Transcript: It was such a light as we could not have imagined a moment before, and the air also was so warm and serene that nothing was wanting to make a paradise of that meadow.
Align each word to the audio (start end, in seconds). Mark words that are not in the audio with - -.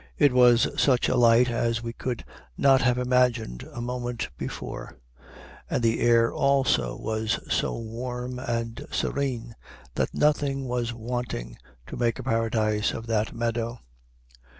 It 0.17 0.33
was 0.33 0.67
such 0.81 1.09
a 1.09 1.15
light 1.15 1.51
as 1.51 1.83
we 1.83 1.93
could 1.93 2.25
not 2.57 2.81
have 2.81 2.97
imagined 2.97 3.69
a 3.71 3.81
moment 3.81 4.29
before, 4.35 4.97
and 5.69 5.83
the 5.83 5.99
air 5.99 6.33
also 6.33 6.95
was 6.97 7.39
so 7.53 7.77
warm 7.77 8.39
and 8.39 8.87
serene 8.89 9.53
that 9.93 10.11
nothing 10.15 10.65
was 10.67 10.91
wanting 10.91 11.55
to 11.85 11.97
make 11.97 12.17
a 12.17 12.23
paradise 12.23 12.93
of 12.93 13.05
that 13.05 13.35
meadow. 13.35 13.77